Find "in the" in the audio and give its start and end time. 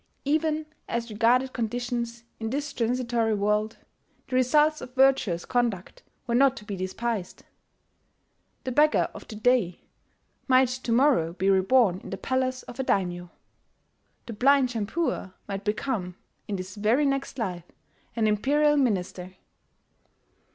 11.99-12.17